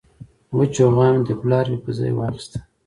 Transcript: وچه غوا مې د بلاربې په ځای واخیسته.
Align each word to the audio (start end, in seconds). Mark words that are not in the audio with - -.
وچه 0.57 0.85
غوا 0.93 1.07
مې 1.13 1.21
د 1.27 1.29
بلاربې 1.41 1.77
په 1.83 1.91
ځای 1.97 2.11
واخیسته. 2.15 2.59